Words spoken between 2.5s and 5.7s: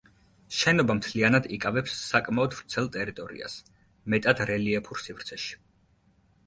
ვრცელ ტერიტორიას, მეტად რელიეფურ სივრცეში.